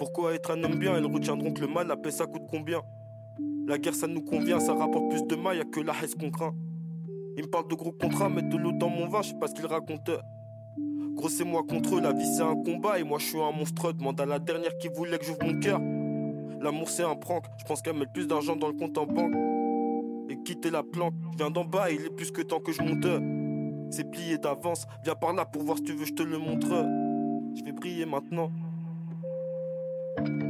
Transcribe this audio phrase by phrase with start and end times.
[0.00, 2.82] à être un homme bien, elles retiendront que le mal, la paix ça coûte combien
[3.66, 6.30] La guerre ça nous convient, ça rapporte plus de mal, y'a que la haine qu'on
[6.30, 6.54] craint.
[7.36, 9.46] Ils me parlent de gros contrats, mettre de l'eau dans mon vin, je sais pas
[9.46, 10.12] ce qu'ils racontent.
[11.14, 13.52] Gros c'est moi contre eux, la vie c'est un combat et moi je suis un
[13.52, 13.92] monstre.
[13.92, 15.80] Demande à la dernière qui voulait que j'ouvre mon cœur.
[16.60, 19.34] L'amour c'est un prank, je pense qu'elle met plus d'argent dans le compte en banque.
[20.28, 22.82] Et quitter la planque, je viens d'en bas, il est plus que temps que je
[22.82, 23.06] monte.
[23.90, 26.68] C'est plié d'avance, viens par là pour voir si tu veux, je te le montre.
[27.54, 28.50] Je vais briller maintenant.
[30.16, 30.45] Thank you.